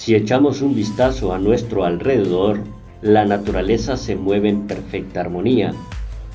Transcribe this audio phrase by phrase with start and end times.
[0.00, 2.60] Si echamos un vistazo a nuestro alrededor,
[3.02, 5.74] la naturaleza se mueve en perfecta armonía,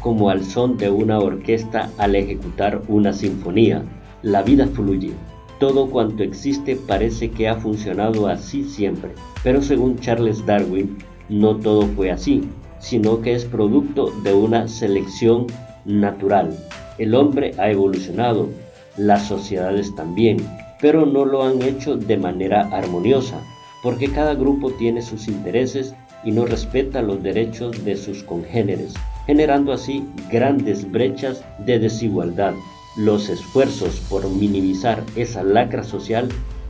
[0.01, 3.81] como al son de una orquesta al ejecutar una sinfonía.
[4.21, 5.13] La vida fluye.
[5.59, 9.13] Todo cuanto existe parece que ha funcionado así siempre.
[9.43, 12.43] Pero según Charles Darwin, no todo fue así,
[12.77, 15.47] sino que es producto de una selección
[15.85, 16.55] natural.
[16.99, 18.47] El hombre ha evolucionado,
[18.95, 20.37] las sociedades también,
[20.79, 23.41] pero no lo han hecho de manera armoniosa,
[23.85, 28.95] porque cada grupo tiene sus intereses y no respeta los derechos de sus congéneres
[29.27, 32.55] generando así grandes brechas de desigualdad.
[32.97, 36.29] Los esfuerzos por minimizar esa lacra social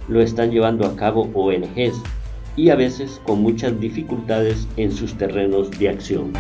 [0.09, 2.01] lo están llevando a cabo ONGs
[2.57, 6.33] y a veces con muchas dificultades en sus terrenos de acción.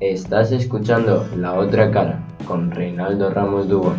[0.00, 3.96] Estás escuchando La Otra Cara con Reinaldo Ramos Dubón.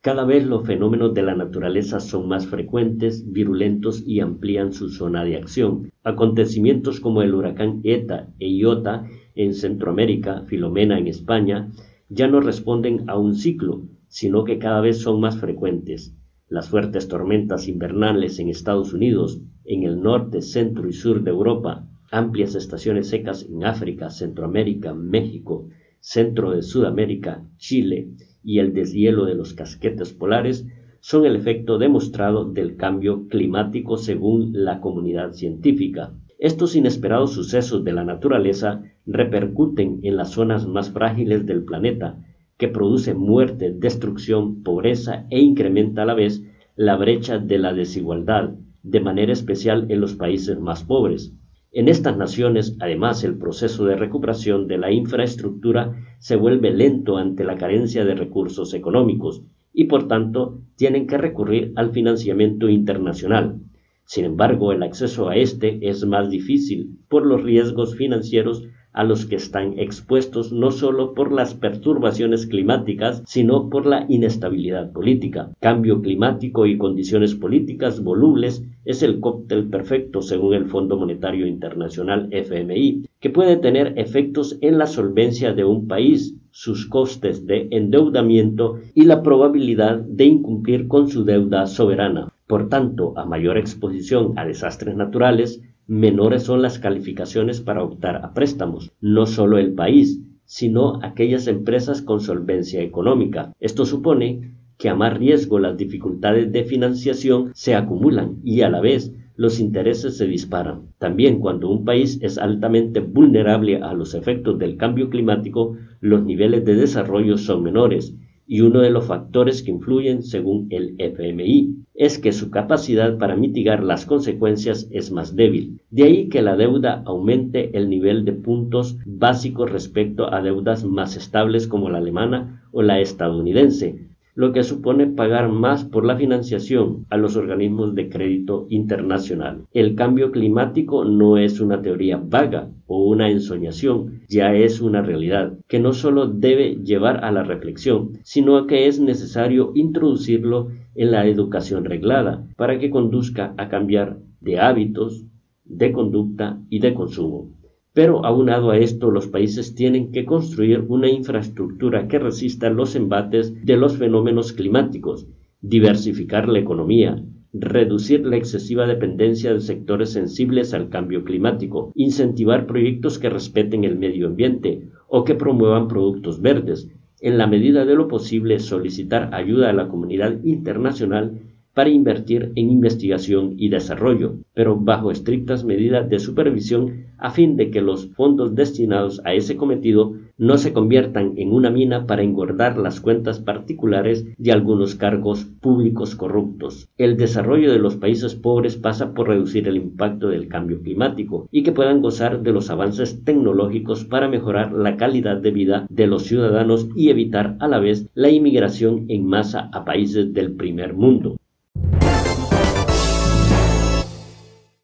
[0.00, 5.22] Cada vez los fenómenos de la naturaleza son más frecuentes, virulentos y amplían su zona
[5.24, 5.90] de acción.
[6.02, 11.72] Acontecimientos como el huracán ETA e IOTA en Centroamérica, Filomena en España,
[12.08, 16.14] ya no responden a un ciclo, sino que cada vez son más frecuentes.
[16.48, 21.88] Las fuertes tormentas invernales en Estados Unidos, en el norte, centro y sur de Europa,
[22.10, 25.68] amplias estaciones secas en África, Centroamérica, México,
[26.00, 28.10] centro de Sudamérica, Chile
[28.44, 30.66] y el deshielo de los casquetes polares
[31.00, 36.14] son el efecto demostrado del cambio climático según la comunidad científica.
[36.38, 42.18] Estos inesperados sucesos de la naturaleza repercuten en las zonas más frágiles del planeta,
[42.56, 46.42] que produce muerte, destrucción, pobreza e incrementa a la vez
[46.76, 51.32] la brecha de la desigualdad, de manera especial en los países más pobres.
[51.72, 57.44] En estas naciones, además, el proceso de recuperación de la infraestructura se vuelve lento ante
[57.44, 59.42] la carencia de recursos económicos
[59.72, 63.60] y, por tanto, tienen que recurrir al financiamiento internacional.
[64.04, 69.26] Sin embargo, el acceso a este es más difícil por los riesgos financieros a los
[69.26, 75.50] que están expuestos no solo por las perturbaciones climáticas, sino por la inestabilidad política.
[75.60, 82.28] Cambio climático y condiciones políticas volubles es el cóctel perfecto según el Fondo Monetario Internacional
[82.30, 88.78] FMI, que puede tener efectos en la solvencia de un país, sus costes de endeudamiento
[88.94, 92.33] y la probabilidad de incumplir con su deuda soberana.
[92.46, 98.34] Por tanto, a mayor exposición a desastres naturales, menores son las calificaciones para optar a
[98.34, 98.92] préstamos.
[99.00, 103.54] No solo el país, sino aquellas empresas con solvencia económica.
[103.60, 108.80] Esto supone que a más riesgo las dificultades de financiación se acumulan y a la
[108.82, 110.92] vez los intereses se disparan.
[110.98, 116.64] También cuando un país es altamente vulnerable a los efectos del cambio climático, los niveles
[116.66, 118.14] de desarrollo son menores
[118.46, 123.36] y uno de los factores que influyen, según el FMI, es que su capacidad para
[123.36, 125.80] mitigar las consecuencias es más débil.
[125.90, 131.16] De ahí que la deuda aumente el nivel de puntos básicos respecto a deudas más
[131.16, 137.06] estables como la alemana o la estadounidense, lo que supone pagar más por la financiación
[137.10, 139.62] a los organismos de crédito internacional.
[139.72, 145.56] El cambio climático no es una teoría vaga o una ensoñación, ya es una realidad
[145.68, 151.26] que no solo debe llevar a la reflexión, sino que es necesario introducirlo en la
[151.26, 155.24] educación reglada para que conduzca a cambiar de hábitos,
[155.64, 157.50] de conducta y de consumo.
[157.94, 163.64] Pero aunado a esto, los países tienen que construir una infraestructura que resista los embates
[163.64, 165.28] de los fenómenos climáticos,
[165.60, 173.20] diversificar la economía, reducir la excesiva dependencia de sectores sensibles al cambio climático, incentivar proyectos
[173.20, 178.08] que respeten el medio ambiente o que promuevan productos verdes, en la medida de lo
[178.08, 181.40] posible solicitar ayuda a la comunidad internacional
[181.74, 187.70] para invertir en investigación y desarrollo, pero bajo estrictas medidas de supervisión a fin de
[187.70, 192.76] que los fondos destinados a ese cometido no se conviertan en una mina para engordar
[192.76, 196.88] las cuentas particulares de algunos cargos públicos corruptos.
[196.98, 201.62] El desarrollo de los países pobres pasa por reducir el impacto del cambio climático y
[201.62, 206.24] que puedan gozar de los avances tecnológicos para mejorar la calidad de vida de los
[206.24, 211.36] ciudadanos y evitar a la vez la inmigración en masa a países del primer mundo.